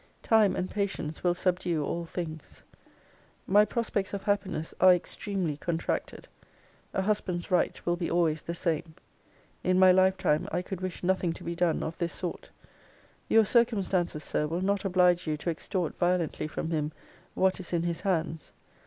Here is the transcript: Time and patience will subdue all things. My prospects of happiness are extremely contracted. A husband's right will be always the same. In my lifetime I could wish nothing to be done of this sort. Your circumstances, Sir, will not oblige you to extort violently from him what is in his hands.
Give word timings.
Time 0.23 0.55
and 0.55 0.67
patience 0.71 1.23
will 1.23 1.35
subdue 1.35 1.85
all 1.85 2.05
things. 2.05 2.63
My 3.45 3.65
prospects 3.65 4.15
of 4.15 4.23
happiness 4.23 4.73
are 4.81 4.91
extremely 4.95 5.57
contracted. 5.57 6.27
A 6.95 7.03
husband's 7.03 7.51
right 7.51 7.79
will 7.85 7.97
be 7.97 8.09
always 8.09 8.41
the 8.41 8.55
same. 8.55 8.95
In 9.63 9.77
my 9.77 9.91
lifetime 9.91 10.47
I 10.51 10.63
could 10.63 10.81
wish 10.81 11.03
nothing 11.03 11.33
to 11.33 11.43
be 11.43 11.53
done 11.53 11.83
of 11.83 11.99
this 11.99 12.13
sort. 12.13 12.49
Your 13.29 13.45
circumstances, 13.45 14.23
Sir, 14.23 14.47
will 14.47 14.61
not 14.61 14.85
oblige 14.85 15.27
you 15.27 15.37
to 15.37 15.51
extort 15.51 15.95
violently 15.95 16.47
from 16.47 16.71
him 16.71 16.91
what 17.35 17.59
is 17.59 17.71
in 17.71 17.83
his 17.83 18.01
hands. 18.01 18.51